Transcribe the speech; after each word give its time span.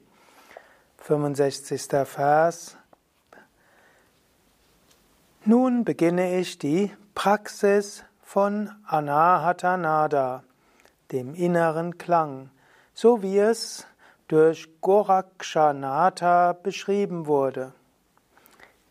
65. 0.98 2.06
Vers 2.06 2.78
nun 5.46 5.84
beginne 5.84 6.40
ich 6.40 6.58
die 6.58 6.92
Praxis 7.16 8.04
von 8.22 8.70
Anahatanada, 8.86 10.44
dem 11.12 11.34
inneren 11.34 11.98
Klang, 11.98 12.50
so 12.94 13.22
wie 13.22 13.40
es 13.40 13.86
durch 14.28 14.70
Gorakshanatha 14.82 16.54
beschrieben 16.54 17.28
wurde. 17.28 17.74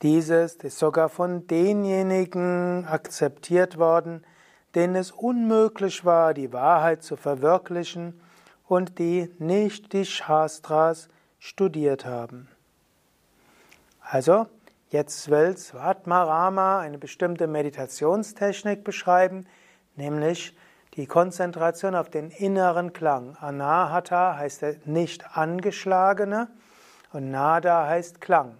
Dieses 0.02 0.54
ist 0.56 0.78
sogar 0.78 1.09
von 1.09 1.46
denjenigen 1.46 2.87
akzeptiert 2.87 3.78
worden, 3.78 4.24
denen 4.74 4.96
es 4.96 5.10
unmöglich 5.10 6.04
war, 6.04 6.34
die 6.34 6.52
Wahrheit 6.52 7.02
zu 7.02 7.16
verwirklichen 7.16 8.20
und 8.66 8.98
die 8.98 9.30
nicht 9.38 9.92
die 9.92 10.04
Shastras 10.04 11.09
studiert 11.38 12.04
haben. 12.06 12.48
Also, 14.01 14.46
Jetzt 14.91 15.30
will 15.30 15.57
Svatmarama 15.57 16.80
eine 16.80 16.99
bestimmte 16.99 17.46
Meditationstechnik 17.46 18.83
beschreiben, 18.83 19.47
nämlich 19.95 20.57
die 20.95 21.07
Konzentration 21.07 21.95
auf 21.95 22.10
den 22.10 22.32
inneren 22.32 22.93
Klang. 22.93 23.37
Anahata 23.37 24.37
heißt 24.37 24.63
der 24.63 24.74
nicht 24.87 25.37
angeschlagene 25.37 26.49
und 27.13 27.30
Nada 27.30 27.87
heißt 27.87 28.21
Klang. 28.21 28.57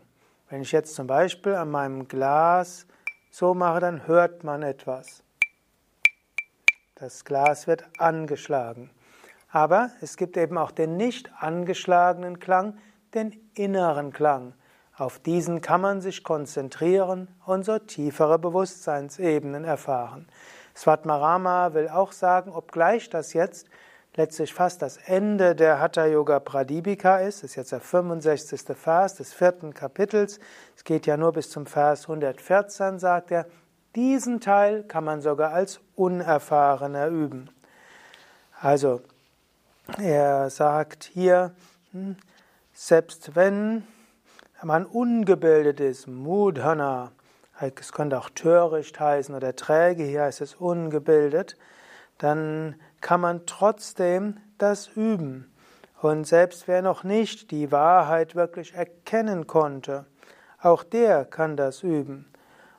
Wenn 0.48 0.62
ich 0.62 0.70
jetzt 0.70 0.95
zum 0.95 1.09
Beispiel 1.09 1.55
an 1.55 1.72
meinem 1.72 2.06
Glas 2.06 2.87
so 3.33 3.53
mache, 3.53 3.81
dann 3.81 4.06
hört 4.06 4.44
man 4.44 4.62
etwas. 4.62 5.25
Das 6.94 7.25
Glas 7.25 7.67
wird 7.67 7.83
angeschlagen. 7.98 8.91
Aber 9.50 9.91
es 10.00 10.17
gibt 10.17 10.37
eben 10.37 10.59
auch 10.59 10.70
den 10.70 10.97
nicht 10.97 11.28
angeschlagenen 11.41 12.39
Klang, 12.39 12.78
den 13.15 13.33
inneren 13.55 14.12
Klang. 14.12 14.55
Auf 14.96 15.19
diesen 15.19 15.60
kann 15.60 15.80
man 15.80 16.00
sich 16.00 16.24
konzentrieren 16.24 17.28
und 17.46 17.64
so 17.64 17.78
tiefere 17.78 18.38
Bewusstseinsebenen 18.38 19.64
erfahren. 19.64 20.28
Svatmarama 20.74 21.74
will 21.74 21.88
auch 21.88 22.12
sagen, 22.12 22.52
obgleich 22.52 23.10
das 23.10 23.32
jetzt 23.32 23.69
letztlich 24.14 24.52
fast 24.52 24.82
das 24.82 24.97
Ende 24.97 25.55
der 25.55 25.80
Hatha 25.80 26.06
Yoga 26.06 26.41
Pradipika 26.41 27.19
ist, 27.19 27.44
ist 27.44 27.55
jetzt 27.55 27.72
der 27.72 27.80
65. 27.80 28.62
Vers 28.77 29.14
des 29.16 29.32
vierten 29.32 29.72
Kapitels, 29.72 30.41
es 30.77 30.84
geht 30.84 31.06
ja 31.06 31.16
nur 31.16 31.32
bis 31.32 31.50
zum 31.50 31.66
Vers 31.66 32.02
114, 32.02 32.98
sagt 32.98 33.30
er, 33.30 33.47
diesen 33.94 34.41
Teil 34.41 34.84
kann 34.84 35.04
man 35.04 35.20
sogar 35.20 35.52
als 35.52 35.80
Unerfahrener 35.97 37.08
üben. 37.08 37.50
Also, 38.60 39.00
er 39.98 40.50
sagt 40.50 41.04
hier, 41.04 41.52
hm, 41.92 42.16
selbst 42.72 43.34
wenn 43.34 43.84
man 44.62 44.86
ungebildet 44.86 45.80
ist, 45.80 46.06
Mudhana, 46.06 47.12
es 47.58 47.92
könnte 47.92 48.19
auch 48.19 48.30
töricht 48.30 48.98
heißen 48.98 49.34
oder 49.34 49.55
träge, 49.55 50.05
hier 50.05 50.22
heißt 50.22 50.41
es 50.41 50.55
ungebildet, 50.55 51.56
dann 52.19 52.76
kann 53.00 53.21
man 53.21 53.47
trotzdem 53.47 54.38
das 54.59 54.88
üben. 54.88 55.50
Und 56.00 56.26
selbst 56.26 56.69
wer 56.69 56.82
noch 56.82 57.04
nicht 57.04 57.50
die 57.50 57.72
Wahrheit 57.72 58.34
wirklich 58.34 58.75
erkennen 58.75 59.47
konnte, 59.47 60.06
auch 60.62 60.82
der 60.82 61.25
kann 61.25 61.56
das 61.56 61.82
üben. 61.82 62.27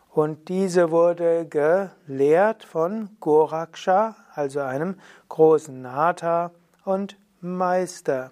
Und 0.10 0.50
diese 0.50 0.92
wurde 0.92 1.46
gelehrt 1.48 2.64
von 2.64 3.10
Goraksha, 3.20 4.16
also 4.34 4.60
einem 4.60 5.00
großen 5.30 5.82
Nata 5.82 6.52
und 6.84 7.18
Meister. 7.40 8.32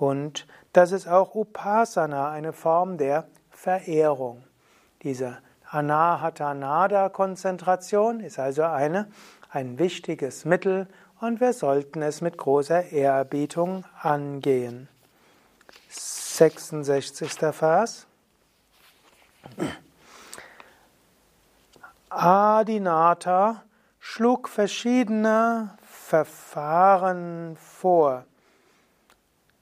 Und 0.00 0.46
das 0.72 0.92
ist 0.92 1.06
auch 1.06 1.34
Upasana, 1.34 2.30
eine 2.30 2.54
Form 2.54 2.96
der 2.96 3.26
Verehrung. 3.50 4.42
Diese 5.02 5.36
Anahatanada-Konzentration 5.68 8.20
ist 8.20 8.38
also 8.38 8.62
eine, 8.62 9.10
ein 9.50 9.78
wichtiges 9.78 10.46
Mittel 10.46 10.88
und 11.20 11.42
wir 11.42 11.52
sollten 11.52 12.00
es 12.00 12.22
mit 12.22 12.38
großer 12.38 12.92
Ehrerbietung 12.92 13.84
angehen. 14.00 14.88
66. 15.90 17.34
Vers. 17.52 18.06
Adinata 22.08 23.64
schlug 23.98 24.48
verschiedene 24.48 25.76
Verfahren 25.84 27.58
vor 27.58 28.24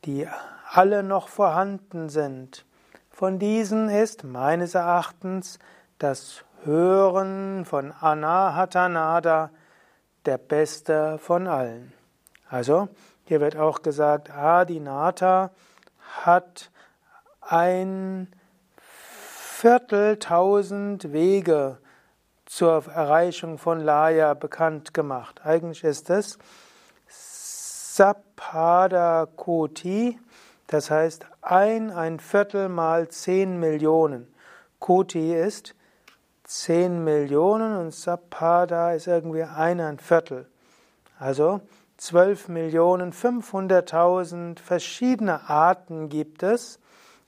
die 0.04 0.28
alle 0.70 1.02
noch 1.02 1.28
vorhanden 1.28 2.08
sind. 2.08 2.64
Von 3.10 3.38
diesen 3.38 3.88
ist 3.88 4.24
meines 4.24 4.74
Erachtens 4.74 5.58
das 5.98 6.44
Hören 6.64 7.64
von 7.64 7.92
Anahatanada 7.92 9.50
der 10.26 10.38
beste 10.38 11.18
von 11.18 11.46
allen. 11.46 11.92
Also, 12.48 12.88
hier 13.24 13.40
wird 13.40 13.56
auch 13.56 13.82
gesagt, 13.82 14.30
Adinata 14.30 15.50
hat 16.24 16.70
ein 17.40 18.28
Vierteltausend 18.80 21.12
Wege 21.12 21.78
zur 22.46 22.86
Erreichung 22.86 23.58
von 23.58 23.80
Laya 23.80 24.34
bekannt 24.34 24.94
gemacht. 24.94 25.42
Eigentlich 25.44 25.84
ist 25.84 26.10
es 26.10 26.38
Sapada 27.98 29.26
Koti, 29.34 30.20
das 30.68 30.88
heißt 30.88 31.26
ein, 31.42 31.90
ein 31.90 32.20
Viertel 32.20 32.68
mal 32.68 33.08
zehn 33.08 33.58
Millionen. 33.58 34.32
Koti 34.78 35.34
ist 35.34 35.74
zehn 36.44 37.02
Millionen 37.02 37.76
und 37.76 37.92
Sapada 37.92 38.92
ist 38.92 39.08
irgendwie 39.08 39.42
ein, 39.42 39.80
ein 39.80 39.98
Viertel. 39.98 40.46
Also 41.18 41.60
zwölf 41.96 42.46
Millionen 42.46 43.12
fünfhunderttausend 43.12 44.60
verschiedene 44.60 45.50
Arten 45.50 46.08
gibt 46.08 46.44
es, 46.44 46.78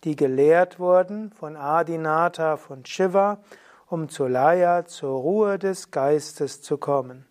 die 0.04 0.14
gelehrt 0.14 0.78
wurden 0.78 1.32
von 1.32 1.56
Adinata, 1.56 2.56
von 2.56 2.86
Shiva, 2.86 3.38
um 3.88 4.08
zur 4.08 4.30
Laya, 4.30 4.84
zur 4.84 5.18
Ruhe 5.18 5.58
des 5.58 5.90
Geistes 5.90 6.62
zu 6.62 6.78
kommen. 6.78 7.26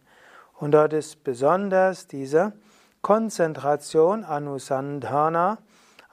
Und 0.55 0.71
dort 0.71 0.91
ist 0.91 1.23
besonders 1.23 2.05
diese 2.05 2.51
Konzentration 3.01 4.23
Anusandhana 4.23 5.57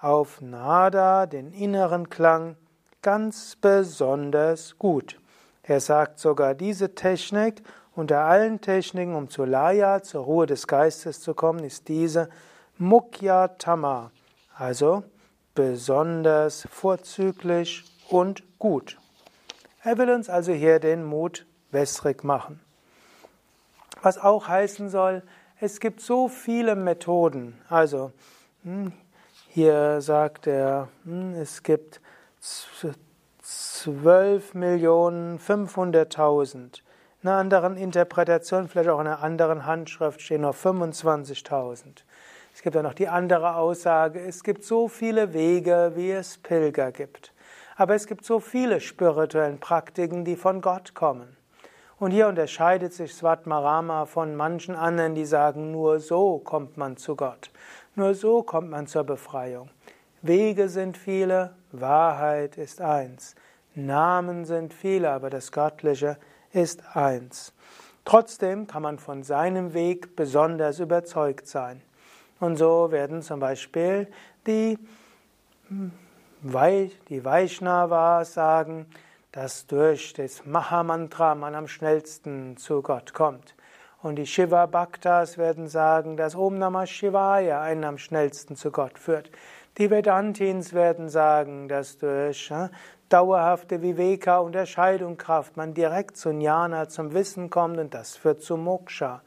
auf 0.00 0.40
Nada, 0.40 1.26
den 1.26 1.52
inneren 1.52 2.10
Klang, 2.10 2.56
ganz 3.02 3.56
besonders 3.56 4.78
gut. 4.78 5.18
Er 5.62 5.80
sagt 5.80 6.18
sogar, 6.18 6.54
diese 6.54 6.94
Technik 6.94 7.62
unter 7.94 8.20
allen 8.20 8.60
Techniken, 8.60 9.14
um 9.14 9.30
zur 9.30 9.46
Laya, 9.46 10.02
zur 10.02 10.24
Ruhe 10.24 10.46
des 10.46 10.66
Geistes 10.66 11.20
zu 11.20 11.34
kommen, 11.34 11.64
ist 11.64 11.88
diese 11.88 12.28
Mukyatama, 12.78 14.10
also 14.54 15.02
besonders 15.54 16.68
vorzüglich 16.70 17.84
und 18.10 18.42
gut. 18.58 18.98
Er 19.82 19.98
will 19.98 20.10
uns 20.10 20.28
also 20.28 20.52
hier 20.52 20.78
den 20.78 21.04
Mut 21.04 21.46
wässrig 21.70 22.22
machen. 22.22 22.60
Was 24.02 24.18
auch 24.18 24.46
heißen 24.46 24.90
soll, 24.90 25.22
es 25.60 25.80
gibt 25.80 26.00
so 26.00 26.28
viele 26.28 26.76
Methoden. 26.76 27.58
Also, 27.68 28.12
hm, 28.62 28.92
hier 29.48 30.00
sagt 30.00 30.46
er, 30.46 30.88
hm, 31.04 31.34
es 31.34 31.62
gibt 31.62 32.00
12 33.42 34.54
Millionen 34.54 35.38
500.000. 35.38 36.82
In 37.22 37.28
einer 37.28 37.38
anderen 37.38 37.76
Interpretation, 37.76 38.68
vielleicht 38.68 38.90
auch 38.90 39.00
in 39.00 39.06
einer 39.06 39.22
anderen 39.22 39.64
Handschrift, 39.64 40.20
stehen 40.20 40.42
noch 40.42 40.54
25.000. 40.54 42.04
Es 42.54 42.62
gibt 42.62 42.76
auch 42.76 42.82
noch 42.82 42.94
die 42.94 43.08
andere 43.08 43.56
Aussage, 43.56 44.20
es 44.20 44.42
gibt 44.42 44.64
so 44.64 44.88
viele 44.88 45.32
Wege, 45.32 45.92
wie 45.94 46.10
es 46.10 46.38
Pilger 46.38 46.92
gibt. 46.92 47.32
Aber 47.76 47.94
es 47.94 48.06
gibt 48.06 48.24
so 48.24 48.40
viele 48.40 48.80
spirituellen 48.80 49.58
Praktiken, 49.60 50.24
die 50.24 50.36
von 50.36 50.60
Gott 50.60 50.94
kommen. 50.94 51.35
Und 51.98 52.10
hier 52.10 52.28
unterscheidet 52.28 52.92
sich 52.92 53.14
Svatmarama 53.14 54.04
von 54.04 54.36
manchen 54.36 54.74
anderen, 54.76 55.14
die 55.14 55.24
sagen, 55.24 55.72
nur 55.72 55.98
so 55.98 56.38
kommt 56.38 56.76
man 56.76 56.98
zu 56.98 57.16
Gott. 57.16 57.50
Nur 57.94 58.14
so 58.14 58.42
kommt 58.42 58.68
man 58.70 58.86
zur 58.86 59.04
Befreiung. 59.04 59.70
Wege 60.20 60.68
sind 60.68 60.98
viele, 60.98 61.54
Wahrheit 61.72 62.58
ist 62.58 62.82
eins. 62.82 63.34
Namen 63.74 64.44
sind 64.44 64.74
viele, 64.74 65.10
aber 65.10 65.30
das 65.30 65.52
Göttliche 65.52 66.18
ist 66.52 66.82
eins. 66.94 67.54
Trotzdem 68.04 68.66
kann 68.66 68.82
man 68.82 68.98
von 68.98 69.22
seinem 69.22 69.72
Weg 69.72 70.16
besonders 70.16 70.78
überzeugt 70.78 71.48
sein. 71.48 71.82
Und 72.40 72.56
so 72.56 72.90
werden 72.90 73.22
zum 73.22 73.40
Beispiel 73.40 74.06
die, 74.46 74.78
hm, 75.68 75.92
die 77.08 77.24
Vaishnavas 77.24 78.34
sagen, 78.34 78.86
dass 79.36 79.66
durch 79.66 80.14
das 80.14 80.46
Mahamantra 80.46 81.34
man 81.34 81.54
am 81.54 81.68
schnellsten 81.68 82.56
zu 82.56 82.80
Gott 82.80 83.12
kommt. 83.12 83.54
Und 84.00 84.16
die 84.16 84.26
Shiva 84.26 84.64
Bhaktas 84.64 85.36
werden 85.36 85.68
sagen, 85.68 86.16
dass 86.16 86.34
Om 86.34 86.56
Namah 86.58 86.86
Shivaya 86.86 87.60
einen 87.60 87.84
am 87.84 87.98
schnellsten 87.98 88.56
zu 88.56 88.70
Gott 88.70 88.98
führt. 88.98 89.30
Die 89.76 89.90
Vedantins 89.90 90.72
werden 90.72 91.10
sagen, 91.10 91.68
dass 91.68 91.98
durch 91.98 92.48
ja, 92.48 92.70
dauerhafte 93.10 93.82
Viveka, 93.82 94.38
Unterscheidung, 94.38 95.18
Kraft 95.18 95.58
man 95.58 95.74
direkt 95.74 96.16
zu 96.16 96.30
Jnana, 96.30 96.88
zum 96.88 97.12
Wissen 97.12 97.50
kommt 97.50 97.76
und 97.76 97.92
das 97.92 98.16
führt 98.16 98.40
zu 98.40 98.56
Moksha. 98.56 99.20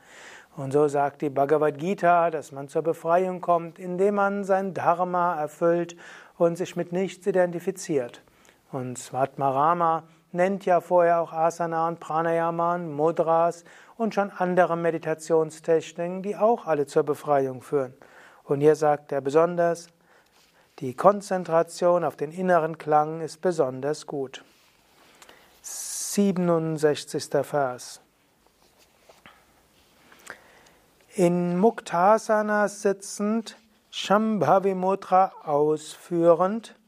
Und 0.58 0.74
so 0.74 0.88
sagt 0.88 1.22
die 1.22 1.30
Bhagavad 1.30 1.78
Gita, 1.78 2.32
dass 2.32 2.52
man 2.52 2.68
zur 2.68 2.82
Befreiung 2.82 3.42
kommt, 3.42 3.78
indem 3.78 4.16
man 4.16 4.44
sein 4.44 4.74
Dharma 4.74 5.40
erfüllt 5.40 5.96
und 6.40 6.58
sich 6.58 6.76
mit 6.76 6.92
nichts 6.94 7.28
identifiziert. 7.28 8.24
Und 8.72 8.98
Svatmarama 8.98 10.04
nennt 10.32 10.66
ja 10.66 10.80
vorher 10.80 11.22
auch 11.22 11.34
Asana 11.34 11.88
und 11.88 12.00
Pranayama, 12.00 12.78
Mudras 12.78 13.64
und 13.98 14.14
schon 14.14 14.32
andere 14.32 14.78
Meditationstechniken, 14.78 16.22
die 16.22 16.36
auch 16.36 16.68
alle 16.68 16.86
zur 16.86 17.04
Befreiung 17.04 17.62
führen. 17.62 17.94
Und 18.44 18.62
hier 18.62 18.76
sagt 18.76 19.12
er 19.12 19.22
besonders, 19.22 19.90
die 20.80 20.94
Konzentration 20.94 22.04
auf 22.04 22.16
den 22.16 22.32
inneren 22.32 22.78
Klang 22.78 23.22
ist 23.22 23.42
besonders 23.42 24.08
gut. 24.08 24.46
67. 25.62 27.46
Vers. 27.46 28.02
In 31.16 31.60
Muktasana 31.60 32.68
sitzend, 32.70 33.58
Shambhavi 33.90 34.74
Mudra 34.74 35.34
ausführend, 35.44 36.79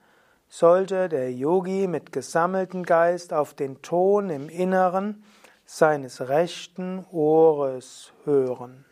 sollte 0.52 1.08
der 1.08 1.32
Yogi 1.32 1.88
mit 1.88 2.12
gesammeltem 2.12 2.84
Geist 2.84 3.34
auf 3.34 3.54
den 3.54 3.82
Ton 3.82 4.30
im 4.30 4.50
Inneren 4.50 5.24
seines 5.66 6.28
rechten 6.28 7.06
Ohres 7.10 8.12
hören. 8.26 8.84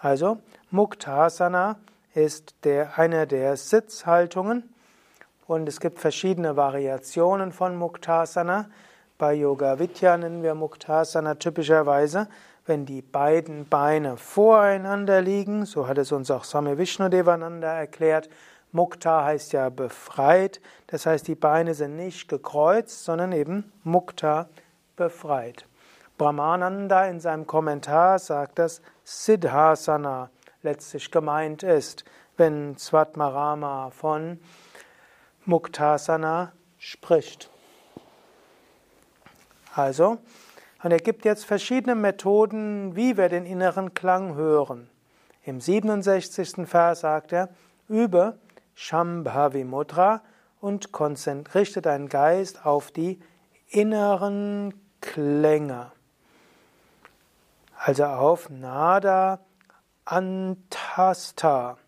Also 0.00 0.38
Muktasana 0.72 1.76
ist 2.12 2.56
der, 2.64 2.98
eine 2.98 3.28
der 3.28 3.56
Sitzhaltungen 3.56 4.64
und 5.46 5.68
es 5.68 5.78
gibt 5.78 6.00
verschiedene 6.00 6.56
Variationen 6.56 7.52
von 7.52 7.76
Muktasana. 7.76 8.68
Bei 9.18 9.32
Yoga 9.32 9.78
Vidya 9.78 10.16
nennen 10.16 10.42
wir 10.42 10.56
Muktasana 10.56 11.36
typischerweise, 11.36 12.26
wenn 12.66 12.84
die 12.84 13.00
beiden 13.00 13.68
Beine 13.68 14.16
voreinander 14.16 15.22
liegen, 15.22 15.66
so 15.66 15.86
hat 15.86 15.98
es 15.98 16.10
uns 16.10 16.32
auch 16.32 16.42
Swami 16.42 16.76
Vishnu 16.76 17.08
Devananda 17.08 17.68
erklärt, 17.68 18.28
Mukta 18.76 19.24
heißt 19.24 19.54
ja 19.54 19.70
befreit, 19.70 20.60
das 20.86 21.06
heißt, 21.06 21.26
die 21.26 21.34
Beine 21.34 21.74
sind 21.74 21.96
nicht 21.96 22.28
gekreuzt, 22.28 23.04
sondern 23.04 23.32
eben 23.32 23.72
Mukta 23.82 24.48
befreit. 24.96 25.66
Brahmananda 26.18 27.06
in 27.06 27.18
seinem 27.18 27.46
Kommentar 27.46 28.18
sagt, 28.18 28.58
dass 28.58 28.82
Siddhasana 29.02 30.30
letztlich 30.62 31.10
gemeint 31.10 31.62
ist, 31.62 32.04
wenn 32.36 32.76
Svatmarama 32.76 33.90
von 33.90 34.38
Muktasana 35.46 36.52
spricht. 36.78 37.50
Also, 39.74 40.18
und 40.82 40.90
er 40.90 40.98
gibt 40.98 41.24
jetzt 41.24 41.46
verschiedene 41.46 41.94
Methoden, 41.94 42.94
wie 42.94 43.16
wir 43.16 43.30
den 43.30 43.46
inneren 43.46 43.94
Klang 43.94 44.34
hören. 44.34 44.90
Im 45.44 45.60
67. 45.60 46.66
Vers 46.68 47.00
sagt 47.00 47.32
er, 47.32 47.48
übe 47.88 48.38
Shambhavi 48.76 49.64
Mudra 49.64 50.22
und 50.60 50.90
richte 51.54 51.82
deinen 51.82 52.08
Geist 52.08 52.64
auf 52.66 52.92
die 52.92 53.18
inneren 53.68 54.74
Klänge. 55.00 55.92
Also 57.76 58.04
auf 58.04 58.50
Nada 58.50 59.40
Antasta. 60.04 61.78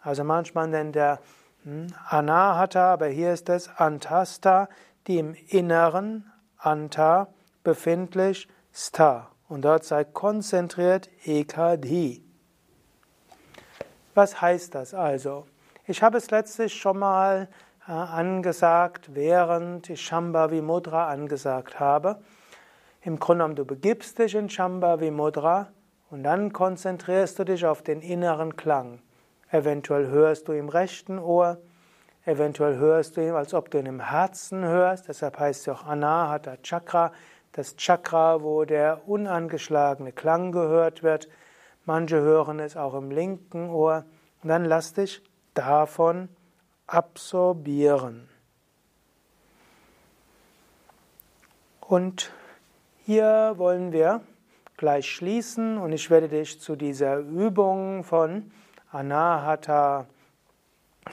Also 0.00 0.24
manchmal 0.24 0.68
nennt 0.68 0.96
er 0.96 1.20
hm, 1.64 1.88
Anahata, 2.08 2.94
aber 2.94 3.08
hier 3.08 3.32
ist 3.32 3.48
es 3.50 3.68
Antasta, 3.68 4.68
die 5.06 5.18
im 5.18 5.34
Inneren 5.48 6.30
Anta 6.56 7.28
befindlich 7.62 8.48
Sta. 8.72 9.30
Und 9.48 9.62
dort 9.62 9.84
sei 9.84 10.04
konzentriert 10.04 11.10
Ekadhi. 11.24 12.22
Was 14.14 14.40
heißt 14.40 14.74
das 14.74 14.94
also? 14.94 15.46
Ich 15.90 16.02
habe 16.02 16.18
es 16.18 16.30
letztlich 16.30 16.74
schon 16.74 16.98
mal 16.98 17.48
äh, 17.88 17.92
angesagt, 17.92 19.14
während 19.14 19.88
ich 19.88 20.02
Shambhavi 20.02 20.60
Mudra 20.60 21.08
angesagt 21.08 21.80
habe. 21.80 22.20
Im 23.00 23.18
Grunde 23.18 23.38
genommen, 23.38 23.56
du 23.56 23.64
begibst 23.64 24.18
dich 24.18 24.34
in 24.34 24.50
Shambhavi 24.50 25.10
Mudra 25.10 25.68
und 26.10 26.24
dann 26.24 26.52
konzentrierst 26.52 27.38
du 27.38 27.44
dich 27.44 27.64
auf 27.64 27.80
den 27.80 28.02
inneren 28.02 28.54
Klang. 28.54 29.00
Eventuell 29.50 30.08
hörst 30.08 30.48
du 30.48 30.52
im 30.52 30.68
rechten 30.68 31.18
Ohr, 31.18 31.56
eventuell 32.26 32.76
hörst 32.76 33.16
du 33.16 33.22
ihn, 33.22 33.32
als 33.32 33.54
ob 33.54 33.70
du 33.70 33.78
ihn 33.78 33.86
im 33.86 34.00
Herzen 34.00 34.62
hörst. 34.64 35.08
Deshalb 35.08 35.38
heißt 35.38 35.62
es 35.62 35.68
auch 35.74 35.86
Anahata 35.86 36.58
Chakra, 36.62 37.12
das 37.52 37.76
Chakra, 37.76 38.42
wo 38.42 38.66
der 38.66 39.08
unangeschlagene 39.08 40.12
Klang 40.12 40.52
gehört 40.52 41.02
wird. 41.02 41.30
Manche 41.86 42.20
hören 42.20 42.60
es 42.60 42.76
auch 42.76 42.92
im 42.92 43.10
linken 43.10 43.70
Ohr. 43.70 44.04
Und 44.42 44.50
dann 44.50 44.66
lass 44.66 44.92
dich 44.92 45.22
davon 45.58 46.28
absorbieren. 46.86 48.28
Und 51.80 52.32
hier 53.04 53.54
wollen 53.56 53.92
wir 53.92 54.20
gleich 54.76 55.10
schließen 55.10 55.78
und 55.78 55.92
ich 55.92 56.10
werde 56.10 56.28
dich 56.28 56.60
zu 56.60 56.76
dieser 56.76 57.18
Übung 57.18 58.04
von 58.04 58.52
Anahata 58.92 60.06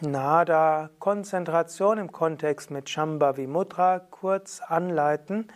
Nada 0.02 0.90
Konzentration 1.00 1.98
im 1.98 2.12
Kontext 2.12 2.70
mit 2.70 2.90
Shambhavi 2.90 3.48
Mudra 3.48 4.00
kurz 4.00 4.62
anleiten. 4.62 5.48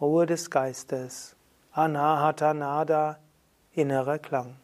Ruhe 0.00 0.26
des 0.26 0.50
Geistes, 0.50 1.36
Anahata 1.72 2.54
Nada, 2.54 3.18
innerer 3.72 4.18
Klang. 4.18 4.56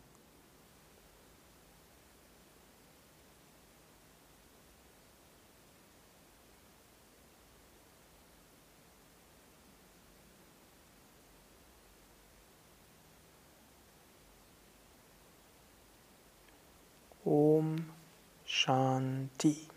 Om 17.30 17.78
Shanti. 18.44 19.69